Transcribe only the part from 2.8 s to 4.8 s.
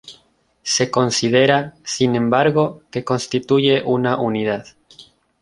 que constituye una unidad.